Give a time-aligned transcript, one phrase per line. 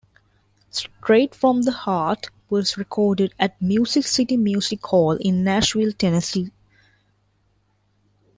[0.71, 6.49] "Strait from the Heart" was recorded at Music City Music Hall in Nashville, Tennessee.